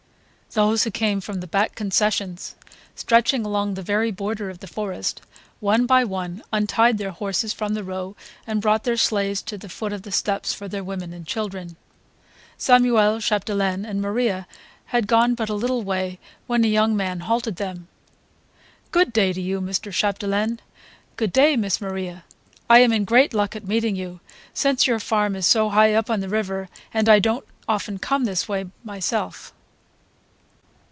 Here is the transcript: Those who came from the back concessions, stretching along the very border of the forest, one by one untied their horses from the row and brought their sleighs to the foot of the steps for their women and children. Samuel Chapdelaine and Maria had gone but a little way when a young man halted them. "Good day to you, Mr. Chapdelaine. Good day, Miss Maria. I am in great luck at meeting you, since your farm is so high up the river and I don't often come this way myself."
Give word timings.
Those 0.53 0.83
who 0.83 0.91
came 0.91 1.21
from 1.21 1.39
the 1.39 1.47
back 1.47 1.75
concessions, 1.75 2.55
stretching 2.93 3.45
along 3.45 3.75
the 3.75 3.81
very 3.81 4.11
border 4.11 4.49
of 4.49 4.59
the 4.59 4.67
forest, 4.67 5.21
one 5.61 5.85
by 5.85 6.03
one 6.03 6.43
untied 6.51 6.97
their 6.97 7.11
horses 7.11 7.53
from 7.53 7.73
the 7.73 7.85
row 7.85 8.17
and 8.45 8.61
brought 8.61 8.83
their 8.83 8.97
sleighs 8.97 9.41
to 9.43 9.57
the 9.57 9.69
foot 9.69 9.93
of 9.93 10.01
the 10.01 10.11
steps 10.11 10.53
for 10.53 10.67
their 10.67 10.83
women 10.83 11.13
and 11.13 11.25
children. 11.25 11.77
Samuel 12.57 13.21
Chapdelaine 13.21 13.85
and 13.85 14.01
Maria 14.01 14.45
had 14.87 15.07
gone 15.07 15.35
but 15.35 15.47
a 15.47 15.53
little 15.53 15.83
way 15.83 16.19
when 16.47 16.65
a 16.65 16.67
young 16.67 16.97
man 16.97 17.21
halted 17.21 17.55
them. 17.55 17.87
"Good 18.91 19.13
day 19.13 19.31
to 19.31 19.39
you, 19.39 19.61
Mr. 19.61 19.89
Chapdelaine. 19.93 20.59
Good 21.15 21.31
day, 21.31 21.55
Miss 21.55 21.79
Maria. 21.79 22.25
I 22.69 22.79
am 22.79 22.91
in 22.91 23.05
great 23.05 23.33
luck 23.33 23.55
at 23.55 23.63
meeting 23.69 23.95
you, 23.95 24.19
since 24.53 24.85
your 24.85 24.99
farm 24.99 25.37
is 25.37 25.47
so 25.47 25.69
high 25.69 25.93
up 25.93 26.07
the 26.07 26.27
river 26.27 26.67
and 26.93 27.07
I 27.07 27.19
don't 27.19 27.45
often 27.69 27.99
come 27.99 28.25
this 28.25 28.49
way 28.49 28.65
myself." 28.83 29.53